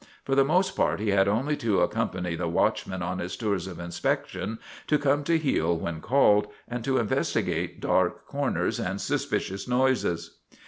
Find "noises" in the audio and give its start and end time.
9.67-10.39